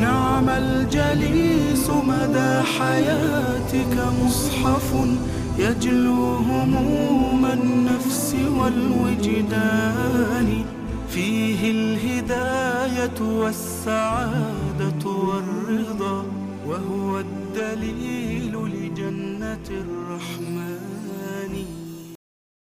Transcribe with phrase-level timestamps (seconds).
[0.00, 4.94] نعم الجليس مدى حياتك مصحف
[5.58, 9.68] يجلو هموم النفس والوجدان.
[11.08, 16.26] فيه الهداية والسعادة والرضا
[16.66, 20.98] وهو الدليل لجنة الرحمن.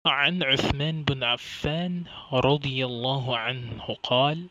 [0.07, 4.49] عن عثمان بن عفان رضي الله عنه قال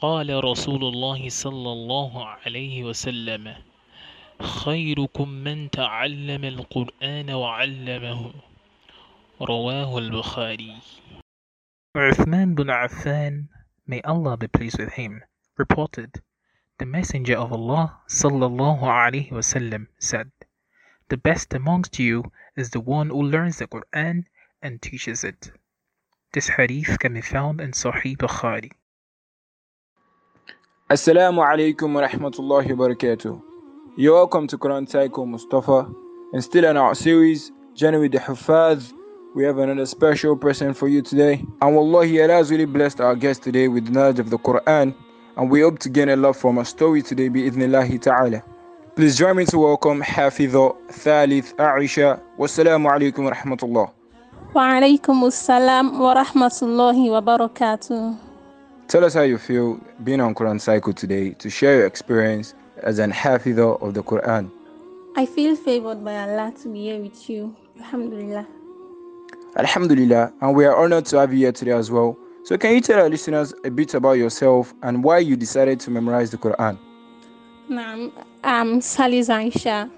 [0.00, 3.54] قال رسول الله صلى الله عليه وسلم
[4.40, 8.32] خيركم من تعلم القرآن وعلمه
[9.40, 10.76] رواه البخاري
[11.96, 13.48] Uthman bin Affan,
[13.88, 15.24] may Allah be pleased with him,
[15.56, 16.22] reported,
[16.78, 20.30] The Messenger of Allah sallallahu alaihi wasallam said,
[21.08, 24.26] The best amongst you is the one who learns the Quran
[24.62, 25.50] and teaches it.
[26.34, 28.70] This hadith can be found in Sahih Bukhari.
[30.90, 33.38] Assalamu alaikum wa rahmatullahi wa barakatuh.
[33.96, 35.86] You're welcome to Quran Taiko Mustafa.
[36.32, 38.94] And still in our series, Journey with the Hufaz,
[39.34, 41.44] we have another special person for you today.
[41.60, 44.94] And Wallahi, Allah has really blessed our guest today with the knowledge of the Quran.
[45.36, 48.42] And we hope to gain a lot from our story today, bi'idhnillahi ta'ala.
[48.96, 52.18] Please join me to welcome Hafidha Thalith Aisha.
[52.38, 53.92] Wassalamu alaikum wa rahmatullah.
[54.54, 58.27] Wa alaikum wa rahmatullahi wa barakatuh.
[58.88, 62.98] Tell us how you feel being on Quran Cycle today to share your experience as
[62.98, 64.50] an Hafidha of the Quran.
[65.14, 67.54] I feel favored by Allah to be here with you.
[67.80, 68.46] Alhamdulillah.
[69.58, 72.16] Alhamdulillah, and we are honored to have you here today as well.
[72.44, 75.90] So, can you tell our listeners a bit about yourself and why you decided to
[75.90, 76.78] memorize the Quran?
[77.68, 78.10] Naam,
[78.42, 79.90] I'm Salis Aisha.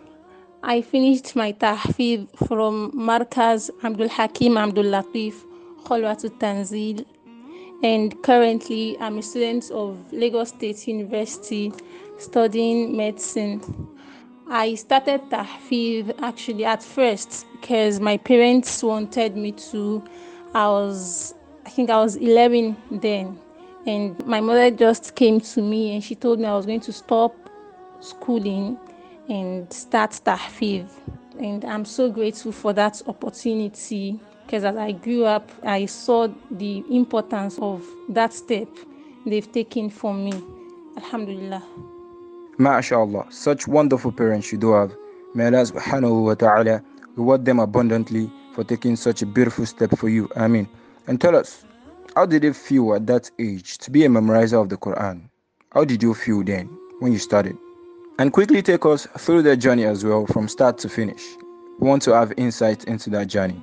[0.64, 5.34] I finished my tahfidh from Markaz Abdul Hakim Abdul Latif,
[5.84, 7.06] Khalwatul Tanzil,
[7.82, 11.72] and currently I'm a student of Lagos State University
[12.18, 13.62] studying medicine.
[14.48, 20.02] I started tahfidh actually at first because my parents wanted me to.
[20.54, 21.34] I was,
[21.64, 23.38] I think I was 11 then,
[23.86, 26.92] and my mother just came to me and she told me I was going to
[26.92, 27.34] stop
[28.00, 28.78] schooling
[29.28, 30.88] and start tahfidh.
[31.38, 36.82] And I'm so grateful for that opportunity because as I grew up, I saw the
[36.90, 38.66] importance of that step
[39.24, 40.32] they've taken for me.
[40.96, 41.62] Alhamdulillah.
[42.58, 44.92] MashaAllah, such wonderful parents you do have.
[45.36, 46.82] May Allah subhanahu wa ta'ala
[47.14, 50.28] reward them abundantly for taking such a beautiful step for you.
[50.34, 50.68] Ameen.
[51.06, 51.64] And tell us,
[52.16, 55.30] how did it feel at that age to be a memorizer of the Quran?
[55.70, 56.66] How did you feel then
[56.98, 57.56] when you started?
[58.18, 61.22] And quickly take us through the journey as well from start to finish.
[61.78, 63.62] We want to have insight into that journey.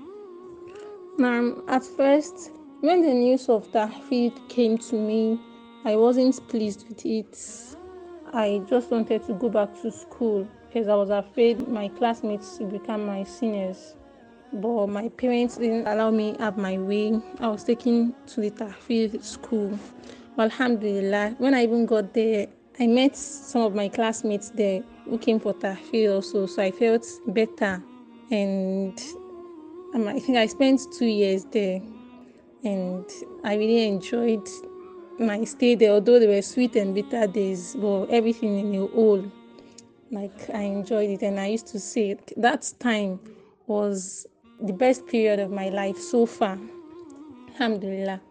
[1.19, 2.51] Now, at first,
[2.81, 5.39] when the news of Tahfidh came to me,
[5.83, 7.35] I wasn't pleased with it.
[8.33, 12.71] I just wanted to go back to school because I was afraid my classmates would
[12.71, 13.95] become my seniors.
[14.53, 17.19] But my parents didn't allow me have my way.
[17.39, 19.79] I was taken to the Tahfidh school.
[20.37, 22.45] Alhamdulillah, when I even got there,
[22.79, 27.07] I met some of my classmates there who came for Tahfidh also, so I felt
[27.25, 27.81] better.
[28.29, 29.01] And
[29.93, 31.81] um, I think I spent two years there,
[32.63, 33.05] and
[33.43, 34.47] I really enjoyed
[35.19, 35.91] my stay there.
[35.91, 39.31] Although there were sweet and bitter days, but everything in the whole,
[40.11, 41.21] like I enjoyed it.
[41.21, 43.19] And I used to say that time
[43.67, 44.27] was
[44.61, 46.57] the best period of my life so far.
[47.51, 48.21] Alhamdulillah.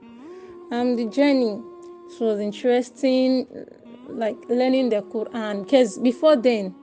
[0.73, 1.61] Um, the journey
[2.09, 3.47] it was interesting,
[4.09, 5.65] like learning the Quran.
[5.65, 6.75] Because before then,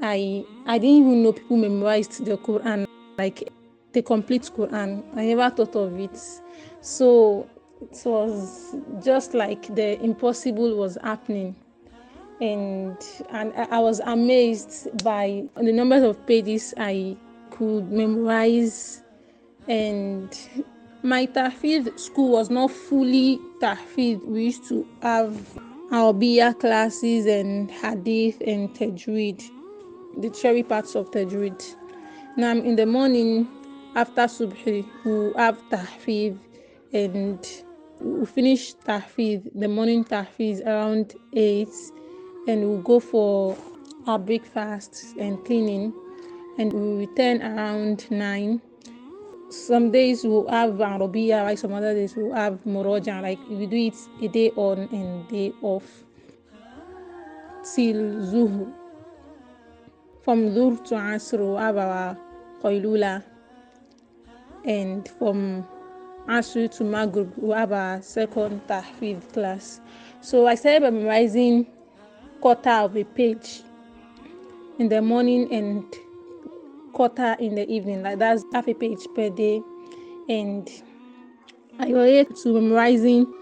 [0.00, 2.86] I I didn't even know people memorized the Quran,
[3.18, 3.50] like
[3.92, 5.02] the complete Quran.
[5.16, 6.18] I never thought of it.
[6.80, 7.48] So
[7.80, 11.56] it was just like the impossible was happening.
[12.40, 12.96] And
[13.30, 17.16] and I was amazed by the numbers of pages I
[17.50, 19.02] could memorize
[19.68, 20.36] and
[21.02, 24.24] my tahfidh school was not fully tahfidh.
[24.26, 25.36] We used to have
[25.90, 29.42] Arabiya classes and hadith and tajweed,
[30.18, 31.76] the cherry parts of tajweed.
[32.36, 33.48] Now in the morning
[33.94, 36.38] after subhi, we have tahfidh
[36.92, 37.46] and
[38.00, 41.68] we finish tahfidh, the morning tahfidh around 8
[42.48, 43.56] and we'll go for
[44.06, 45.92] our breakfast and cleaning
[46.58, 48.60] and we return around 9
[49.52, 53.76] some days we'll have Arabiya, like some other days we'll have Muraja, like we do
[53.76, 55.84] it a day on and day off
[57.74, 58.00] till
[58.32, 58.72] Zuhr.
[60.22, 62.16] From Zuhr to Asr, we'll have our
[62.62, 63.22] Qailula,
[64.64, 65.66] and from
[66.28, 69.80] Asr to Maghrib, we'll have our second Tahfidh class.
[70.20, 71.66] So I started memorizing
[72.40, 73.62] quarter of a page
[74.78, 75.84] in the morning and
[76.92, 78.02] quarter in the evening.
[78.02, 79.62] Like that's half a page per day.
[80.28, 80.68] And
[81.78, 83.32] I related to memorizing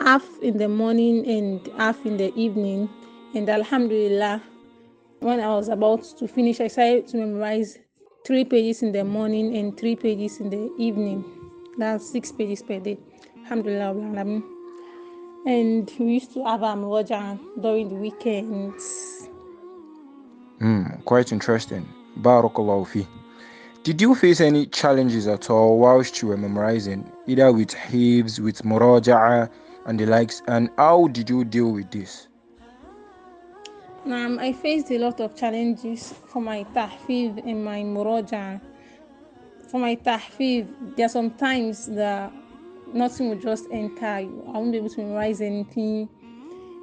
[0.00, 2.90] half in the morning and half in the evening.
[3.34, 4.42] And Alhamdulillah,
[5.20, 7.78] when I was about to finish, I started to memorize
[8.30, 11.24] three pages in the morning and three pages in the evening.
[11.76, 12.96] That's six pages per day.
[13.42, 13.90] Alhamdulillah.
[15.46, 19.28] And we used to have um Roger during the weekends.
[20.60, 21.84] Mm, quite interesting.
[22.20, 23.04] Barakallahu fi.
[23.82, 28.62] Did you face any challenges at all whilst you were memorizing, either with hifz, with
[28.62, 29.50] muraja'a,
[29.86, 30.40] and the likes?
[30.46, 32.28] And how did you deal with this?
[34.06, 38.58] Um, I faced a lot of challenges for my tahfiz and my muraja.
[39.70, 40.66] For my tahfiz,
[40.96, 42.32] there are some times that
[42.94, 44.06] nothing will just enter.
[44.06, 46.08] I won't be able to memorize anything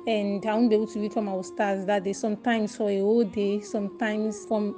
[0.07, 2.13] and I won't be able to read from our ustaz that day.
[2.13, 4.75] Sometimes for a whole day, sometimes from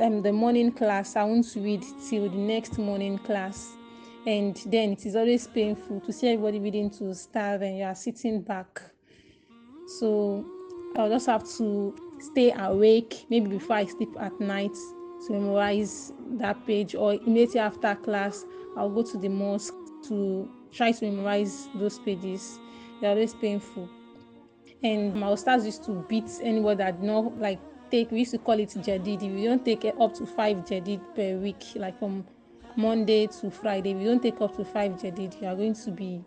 [0.00, 3.74] um, the morning class, I won't read till the next morning class.
[4.26, 7.94] And then it is always painful to see everybody reading to ustaz and you are
[7.94, 8.82] sitting back.
[9.98, 10.44] So
[10.96, 14.74] I'll just have to stay awake maybe before I sleep at night
[15.26, 18.44] to memorize that page or immediately after class
[18.76, 19.74] I'll go to the mosque
[20.04, 22.58] to try to memorize those pages.
[23.00, 23.88] They're always painful.
[24.82, 27.58] And my ustaz used to beat anybody that not like
[27.90, 29.22] take we used to call it jadid.
[29.22, 32.24] If you don't take up to five jadid per week, like from
[32.76, 35.90] Monday to Friday, if you don't take up to five jadid, you are going to
[35.90, 36.22] be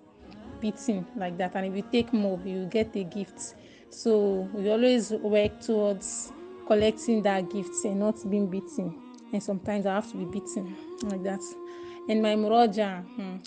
[0.60, 1.56] beaten like that.
[1.56, 3.56] And if you take more, you get a gift.
[3.92, 6.32] So we always work towards
[6.66, 8.96] collecting that gift and not being beaten.
[9.34, 11.42] And sometimes I have to be beaten like that.
[12.08, 13.38] And my muraja, hmm,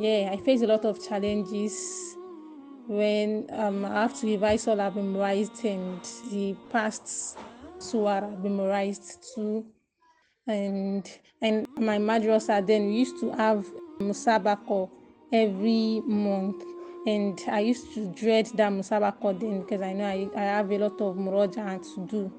[0.00, 2.16] yeah, I face a lot of challenges
[2.86, 6.00] when um, I have to revise all I've memorized and
[6.30, 7.36] the past
[7.78, 9.66] surah I've memorized too.
[10.46, 11.08] And
[11.40, 13.66] and my madrasa then used to have
[14.00, 14.90] musabako
[15.32, 16.62] every month
[17.06, 20.78] and I used to dread that musabako then because I know I, I have a
[20.78, 22.32] lot of muraja to do.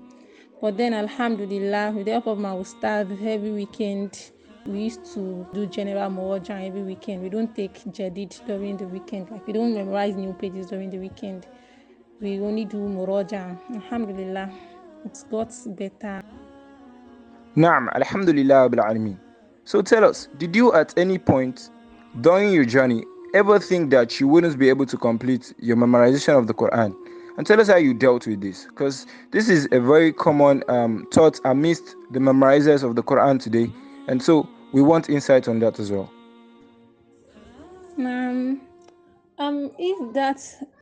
[0.61, 4.31] But then Alhamdulillah, with the help of my ustad every weekend
[4.65, 7.21] we used to do general Muraja every weekend.
[7.21, 9.29] We don't take Jadid during the weekend.
[9.29, 11.47] Like we don't memorize new pages during the weekend.
[12.21, 13.57] We only do Muraja.
[13.73, 14.49] Alhamdulillah,
[15.05, 16.23] it's got better.
[17.57, 18.69] Naam, Alhamdulillah.
[19.65, 21.69] So tell us, did you at any point
[22.21, 26.47] during your journey ever think that you wouldn't be able to complete your memorization of
[26.47, 26.95] the Quran?
[27.35, 31.07] And tell us how you dealt with this, because this is a very common um,
[31.11, 33.71] thought amidst the memorizers of the Quran today.
[34.07, 36.11] And so we want insight on that as well.
[37.97, 38.61] Um,
[39.39, 40.41] um, if that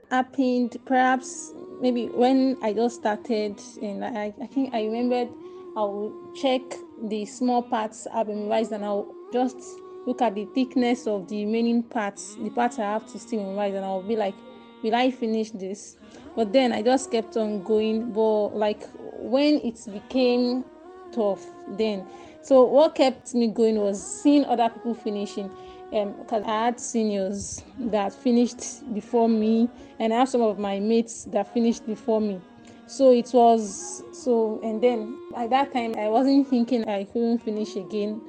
[0.10, 5.30] happened, perhaps maybe when I just started, and I, I think I remembered,
[5.78, 6.62] I'll check
[7.04, 9.58] the small parts I've memorized, and I'll just
[10.06, 13.74] look at the thickness of the remaining parts, the parts I have to still memorize,
[13.74, 14.36] and I'll be like,
[14.84, 15.98] will I finish this?
[16.36, 18.12] But then I just kept on going.
[18.12, 18.88] But like
[19.20, 20.64] when it became
[21.12, 22.06] tough, then
[22.42, 25.50] so what kept me going was seeing other people finishing.
[25.92, 29.70] Because um, I had seniors that finished before me,
[30.00, 32.40] and I have some of my mates that finished before me.
[32.88, 37.76] So it was so, and then at that time I wasn't thinking I couldn't finish
[37.76, 38.22] again.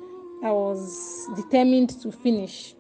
[0.43, 2.75] I was determined to finish.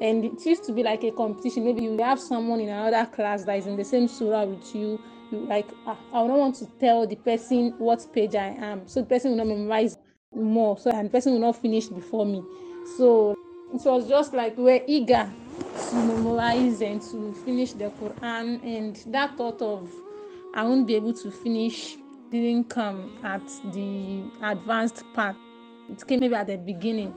[0.00, 1.64] And it used to be like a competition.
[1.64, 5.00] Maybe you have someone in another class that is in the same surah with you.
[5.30, 9.00] You like, ah, I don't want to tell the person what page I am, so
[9.00, 9.96] the person will not memorize
[10.34, 10.76] more.
[10.78, 12.42] So and the person will not finish before me.
[12.98, 13.36] So
[13.72, 15.30] it was just like we're eager
[15.90, 18.62] to memorize and to finish the quran.
[18.64, 19.90] And that thought of
[20.54, 21.96] i won't be able to finish
[22.30, 23.42] didn't come at
[23.72, 25.36] the advanced part
[25.90, 27.14] it came maybe at the beginning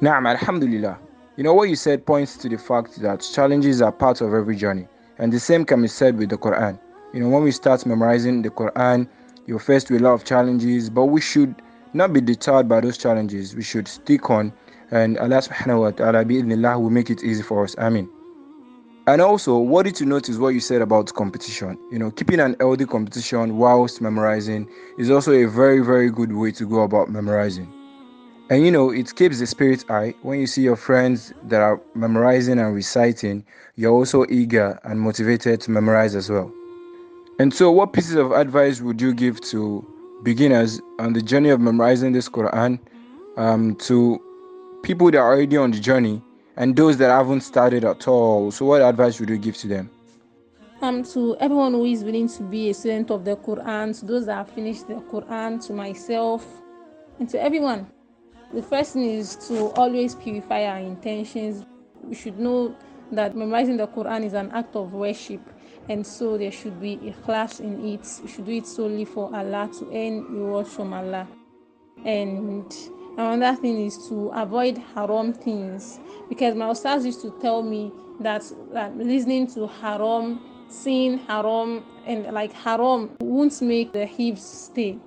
[0.00, 0.98] Naam, Alhamdulillah.
[1.36, 4.56] You know what you said points to the fact that challenges are part of every
[4.56, 6.78] journey, and the same can be said with the Quran.
[7.12, 9.06] You know, when we start memorizing the Quran,
[9.46, 11.54] you're faced with a lot of challenges, but we should
[11.92, 13.54] not be deterred by those challenges.
[13.54, 14.54] We should stick on,
[14.90, 17.76] and Allah subhanahu wa ta'ala bi'idhnillah will make it easy for us.
[17.76, 18.08] Amin.
[19.06, 21.78] And also, worthy to note is what you said about competition.
[21.90, 26.52] You know, keeping an healthy competition whilst memorizing is also a very, very good way
[26.52, 27.72] to go about memorizing.
[28.50, 30.14] And you know, it keeps the spirit high.
[30.22, 33.44] When you see your friends that are memorizing and reciting,
[33.76, 36.52] you're also eager and motivated to memorize as well.
[37.38, 39.86] And so, what pieces of advice would you give to
[40.24, 42.78] beginners on the journey of memorizing this Quran
[43.38, 44.20] um, to
[44.82, 46.22] people that are already on the journey
[46.60, 48.50] and those that haven't started at all.
[48.50, 49.90] So, what advice would you give to them?
[50.82, 54.26] Um, to everyone who is willing to be a student of the Quran, to those
[54.26, 56.46] that have finished the Quran, to myself,
[57.18, 57.90] and to everyone.
[58.52, 61.64] The first thing is to always purify our intentions.
[62.02, 62.76] We should know
[63.12, 65.40] that memorizing the Quran is an act of worship,
[65.88, 68.06] and so there should be a class in it.
[68.22, 71.26] We should do it solely for Allah to earn rewards from Allah.
[72.04, 72.70] And
[73.20, 75.98] another thing is to avoid haram things
[76.28, 82.26] because my ustaz used to tell me that, that listening to haram, seeing haram, and
[82.26, 84.98] like haram won't make the hifz stay.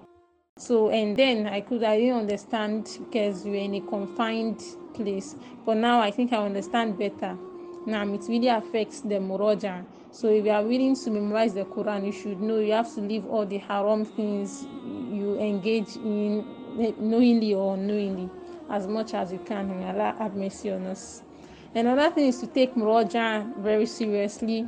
[0.58, 5.36] So and then I could I didn't understand because we were in a confined place.
[5.66, 7.38] But now I think I understand better.
[7.86, 9.86] Now it really affects the muraja.
[10.12, 13.02] So if you are willing to memorize the Quran, you should know you have to
[13.02, 14.66] leave all the haram things
[15.12, 16.46] you engage in
[17.00, 18.30] knowingly or unknowingly
[18.70, 19.80] as much as you can.
[19.80, 21.24] May Allah have mercy on us.
[21.76, 24.68] Another thing is to take muraja very seriously.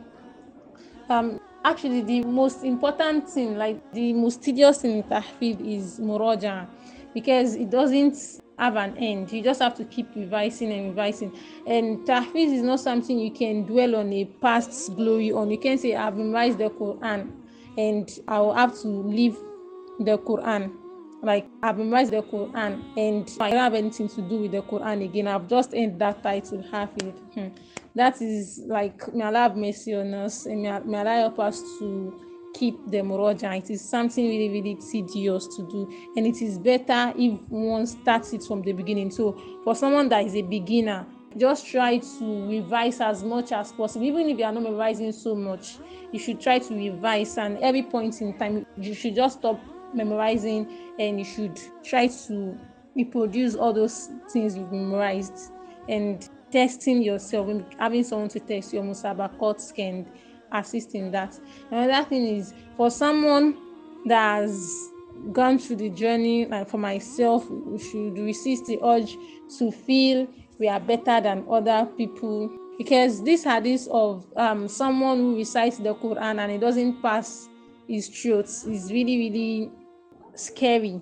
[1.10, 6.68] Um, actually the most important thing like the most tedious thing in tahfidh is muraja
[7.14, 8.16] because it doesn't
[8.60, 11.36] have an end you just have to keep revising and revising
[11.66, 15.76] and tahfidh is not something you can dwell on a past glory on you can
[15.78, 17.32] say i've memorized the quran
[17.80, 19.36] and i will have to leave
[20.00, 20.72] the quran
[21.26, 25.04] like I've memorized the Quran and I don't have anything to do with the Quran
[25.04, 25.28] again.
[25.28, 27.14] I've just earned that title, Hafid.
[27.34, 27.48] Hmm.
[27.96, 32.22] That is like may Allah have mercy on us and may, Allah help us to
[32.54, 33.58] keep the muraja.
[33.58, 38.32] It is something really, really tedious to do, and it is better if one starts
[38.34, 39.10] it from the beginning.
[39.12, 44.06] So for someone that is a beginner, just try to revise as much as possible.
[44.06, 45.78] Even if you are not revising so much,
[46.12, 49.60] you should try to revise and every point in time you should just stop
[49.96, 52.60] memorizing and you should try to
[52.96, 55.52] reproduce all those things you've memorized
[55.90, 60.06] and testing yourself having someone to test your musabakot can
[60.52, 61.38] assist in that.
[61.72, 63.58] Another thing is for someone
[64.06, 64.90] that has
[65.32, 69.18] gone through the journey like for myself we should resist the urge
[69.58, 70.28] to feel
[70.60, 72.50] we are better than other people.
[72.78, 77.48] Because this hadith of um, someone who recites the quran and it doesn't pass
[77.88, 79.72] his truth is really really
[80.36, 81.02] scary.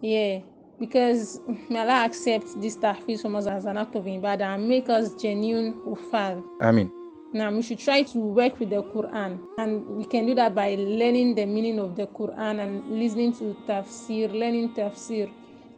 [0.00, 0.40] Yeah,
[0.78, 4.88] because may Allah accept this tahfiz from us as an act of ibadah and make
[4.88, 6.42] us genuine ufal.
[6.60, 6.90] I mean.
[7.32, 10.74] Now we should try to work with the Quran, and we can do that by
[10.74, 15.30] learning the meaning of the Quran and listening to tafsir, learning tafsir,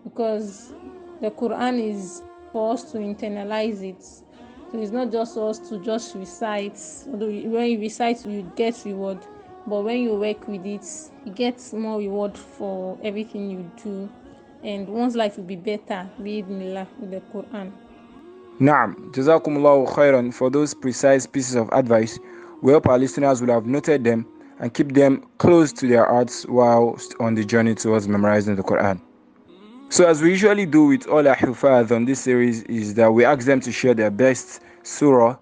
[0.03, 0.73] because
[1.21, 2.23] the Quran is
[2.53, 4.03] for us to internalize it.
[4.03, 6.81] So it's not just us to just recite.
[7.09, 9.19] Although when you recite, you get reward
[9.67, 10.85] but when you work with it
[11.25, 14.09] you get more reward for everything you do
[14.65, 17.73] and one's life will be better Read Millah with the quran
[18.61, 22.19] Naam, Jazakumullahu khairan for those precise pieces of advice.
[22.61, 24.25] We hope our listeners will have noted them
[24.61, 29.01] and keep them close to their hearts whilst on the journey towards memorizing the Quran.
[29.89, 31.37] So, as we usually do with all our
[31.93, 35.37] on this series, is that we ask them to share their best surah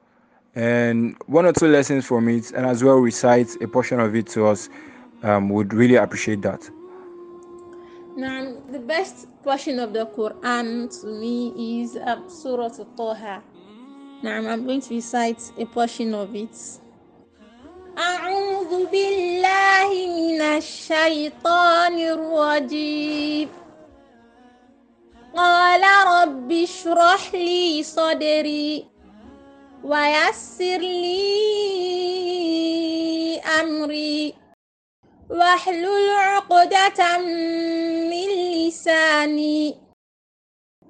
[0.56, 4.28] and one or two lessons from it, and as well recite a portion of it
[4.28, 4.70] to us.
[5.24, 6.70] Um, would really appreciate that.
[8.16, 13.42] Now, the best portion of the Quran to me is uh, Surah Al-Taha.
[14.22, 16.56] Now, I'm going to recite a portion of it.
[17.98, 23.50] أعوذ بالله من الشيطان الرجيم
[25.36, 28.86] قال رب اشرح لي صدري
[29.85, 31.41] ويسر لي
[33.39, 34.35] أمري.
[35.31, 38.29] واحلل عقدة من
[38.69, 39.77] لساني.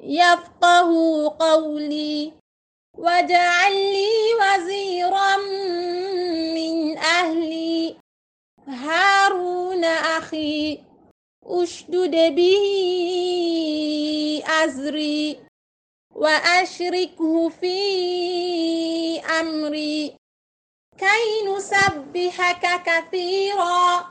[0.03, 0.91] يفقه
[1.39, 2.33] قولي.
[2.99, 4.09] واجعل لي
[4.41, 5.37] وزيرا
[6.55, 7.97] من أهلي.
[8.69, 10.79] هارون أخي
[11.45, 12.65] أشدد به
[14.47, 15.50] أزري.
[16.21, 17.77] وأشركه في
[19.41, 20.17] أمري.
[20.99, 24.07] كي نسبحك كثيرا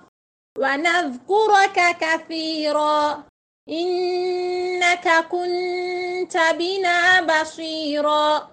[0.57, 3.23] ونذكرك كثيرا.
[3.69, 8.49] إنك كنت بنا بصيرا.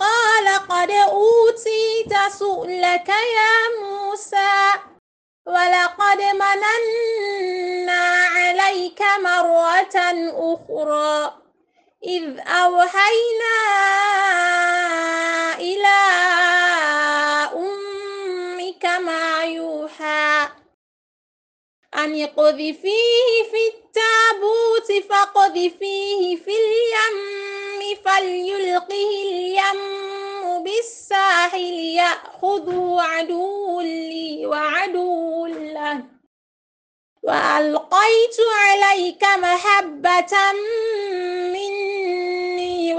[0.00, 4.80] قال قد أوتيت سؤلك يا موسى
[5.46, 8.02] ولقد مننا
[8.36, 9.96] عليك مرة
[10.54, 11.39] أخرى.
[12.04, 13.56] إذ أوحينا
[15.58, 15.98] إلى
[17.54, 20.48] أمك ما يوحى
[21.94, 36.04] أن اقذفيه في التابوت فاقذفيه في اليم فليلقه اليم بالساحل يأخذه عدو لي وعدو له.
[37.22, 40.52] وألقيت عليك محبة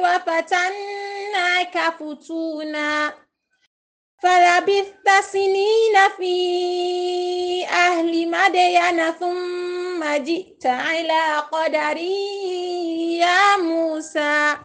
[0.00, 3.12] وفتناك فتونا
[4.22, 14.56] فلبثت سنين في أهل مدين ثم جئت على قدري يا موسى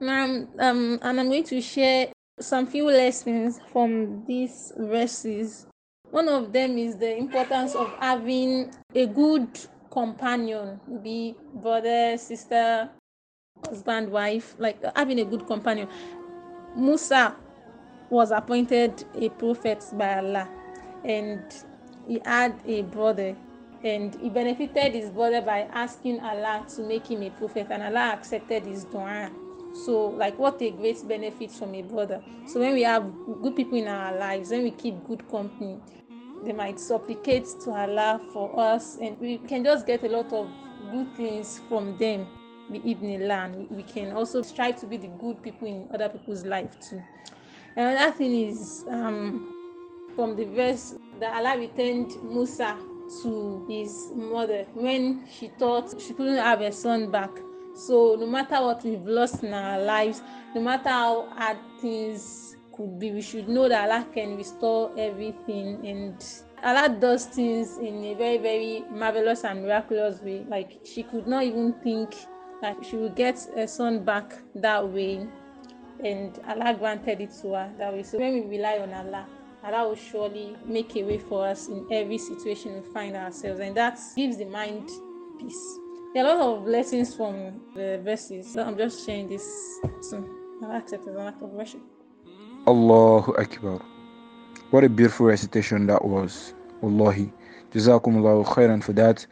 [0.00, 2.08] um, um, and I'm going to share
[2.40, 5.66] some few lessons from these verses.
[6.10, 9.48] One of them is the importance of having a good
[9.92, 12.90] companion, be brother, sister,
[13.67, 15.87] husband, wife, like having a good companion.
[16.75, 17.35] Musa
[18.09, 20.47] was appointed a prophet by Allah
[21.03, 21.41] and
[22.07, 23.35] he had a brother
[23.83, 28.13] and he benefited his brother by asking Allah to make him a prophet and Allah
[28.13, 29.31] accepted his dua.
[29.85, 32.21] So like what a great benefit from a brother.
[32.47, 35.79] So when we have good people in our lives, when we keep good company,
[36.43, 40.49] they might supplicate to Allah for us and we can just get a lot of
[40.91, 42.27] good things from them.
[42.73, 47.01] Ibn We can also strive to be the good people in other people's life too.
[47.75, 49.53] Another thing is um,
[50.15, 52.77] from the verse that Allah returned Musa
[53.21, 57.31] to his mother when she thought she couldn't have a son back.
[57.75, 60.21] So no matter what we've lost in our lives,
[60.55, 65.85] no matter how hard things could be, we should know that Allah can restore everything
[65.85, 66.23] and
[66.63, 70.45] Allah does things in a very, very marvelous and miraculous way.
[70.47, 72.15] Like she could not even think
[72.61, 75.27] that she will get a son back that way
[76.03, 78.03] and Allah granted it to her that way.
[78.03, 79.25] So when we rely on Allah,
[79.63, 83.75] Allah will surely make a way for us in every situation we find ourselves, and
[83.75, 84.89] that gives the mind
[85.39, 85.79] peace.
[86.13, 88.53] There are a lot of lessons from the verses.
[88.53, 89.43] So I'm just sharing this
[90.01, 90.29] soon.
[90.63, 91.81] Allah accept as an of worship.
[92.67, 93.81] Allahu Akbar.
[94.71, 96.53] What a beautiful recitation that was.
[96.81, 97.33] Wallahi.
[97.71, 99.25] Jazakumullahu khairan for that.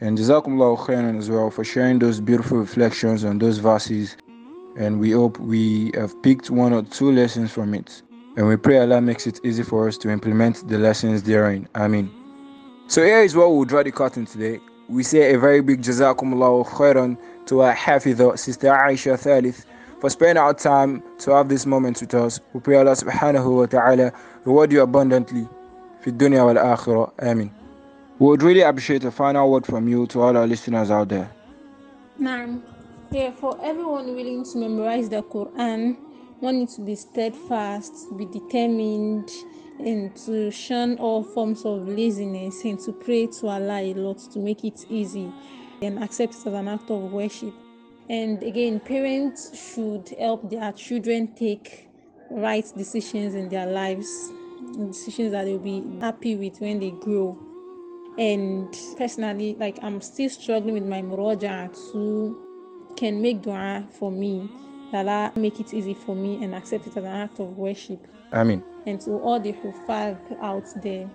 [0.00, 4.16] And Jazakumullahu khairan as well for sharing those beautiful reflections on those verses
[4.78, 8.00] and we hope we have picked one or two lessons from it.
[8.36, 11.68] And we pray Allah makes it easy for us to implement the lessons therein.
[11.74, 12.08] Amen.
[12.86, 14.60] So here is what we'll draw the curtain today.
[14.88, 19.64] We say a very big Jazakumullahu khairan to our Hafidha, Sister Aisha Thalith,
[20.00, 22.38] for spending our time to have this moment with us.
[22.52, 24.12] We pray Allah subhanahu wa ta'ala
[24.44, 25.48] reward you abundantly.
[26.00, 27.50] في الدنيا والآخرة آمين.
[28.19, 31.31] we would really appreciate a final word from you to all our listeners out there.
[32.19, 32.61] Naam.
[33.11, 35.97] Yeah, for everyone willing to memorize the Quran,
[36.39, 39.29] one needs to be steadfast, be determined,
[39.79, 44.39] and to shun all forms of laziness and to pray to Allah a lot to
[44.39, 45.31] make it easy
[45.81, 47.53] and accept it as an act of worship.
[48.09, 51.89] And again, parents should help their children take
[52.29, 54.31] right decisions in their lives,
[54.75, 57.37] decisions that they'll be happy with when they grow.
[58.17, 62.37] And personally, like I'm still struggling with my muraja to
[62.95, 64.49] can make dua for me.
[64.91, 68.05] That Allah make it easy for me and accept it as an act of worship.
[68.31, 68.63] Amen.
[68.85, 71.09] And to all the hufaz out there,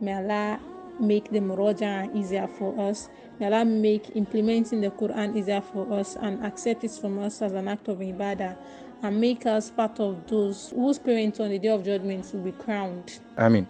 [0.00, 0.58] may Allah
[0.98, 3.08] make the muraja easier for us.
[3.38, 7.52] May Allah make implementing the Quran easier for us and accept it from us as
[7.52, 8.56] an act of ibadah
[9.02, 12.52] and make us part of those whose parents on the day of judgment will be
[12.52, 13.18] crowned.
[13.38, 13.66] Amen.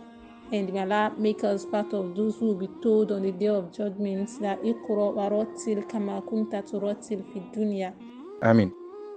[0.53, 3.47] And may Allah make us part of those who will be told on the day
[3.47, 7.93] of judgment that Iqra wa rattil kama kunta turattil fi dunya.
[8.43, 8.73] Amen.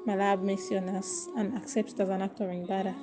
[0.05, 2.93] May Allah have mercy on us and accept as an act of ibadah.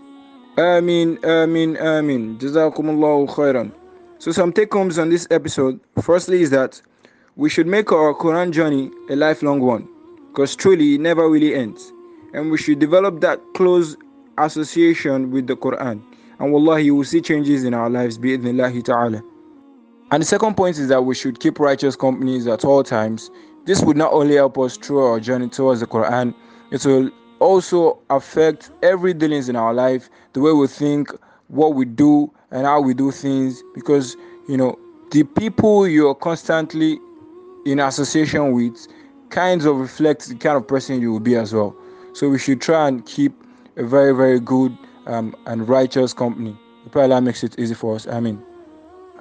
[0.59, 2.39] Amin, Amin, Amin.
[2.39, 3.73] Jazakumullahu khairan.
[4.19, 5.81] So some take homes on this episode.
[6.01, 6.81] Firstly is that
[7.35, 9.89] we should make our Quran journey a lifelong one.
[10.29, 11.93] Because truly it never really ends.
[12.33, 13.97] And we should develop that close
[14.39, 16.01] association with the Quran
[16.41, 19.23] and wallahi you will see changes in our lives bi'idhnillahi ta'ala.
[20.11, 23.31] And the second point is that we should keep righteous companies at all times.
[23.67, 26.35] This would not only help us through our journey towards the quran
[26.71, 31.11] it will also affect every dealings in our life the way we think
[31.49, 33.63] what we do and how we do things.
[33.75, 34.17] Because
[34.49, 34.79] you know
[35.11, 36.99] the people you're constantly
[37.67, 38.87] in association with
[39.31, 41.77] kinds of reflect the kind of person you will be as well.
[42.13, 43.33] So we should try and keep
[43.77, 46.57] a very, very good um, and righteous company.
[46.93, 48.07] The Allah makes it easy for us.
[48.07, 48.43] I mean.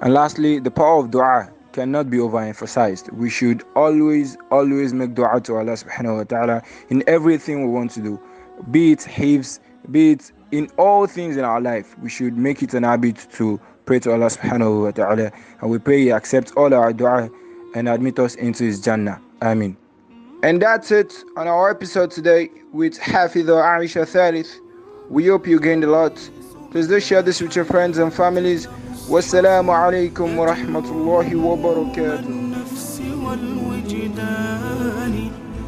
[0.00, 3.12] And lastly, the power of dua cannot be overemphasized.
[3.12, 7.90] We should always, always make dua to Allah subhanahu wa ta'ala in everything we want
[7.92, 8.20] to do.
[8.70, 11.98] Be it hifz, be it in all things in our life.
[11.98, 15.32] We should make it an habit to pray to Allah subhanahu wa ta'ala.
[15.60, 17.30] And we pray He accepts all our dua
[17.74, 19.20] and admit us into His Jannah.
[19.42, 19.76] Ameen.
[20.42, 24.56] And that's it on our episode today with Hafidha Aisha Thalith.
[25.09, 26.15] We hope you gained a lot.
[26.71, 28.67] Please do share this with your friends and families.
[29.09, 35.15] والسلام عليكم ورحمة الله وبركاته النفس والوجدان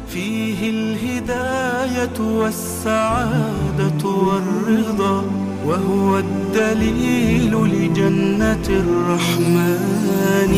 [0.08, 5.24] فيه الهداية والسعادة والرضا
[5.66, 10.52] وهو الدليل لجنة الرحمن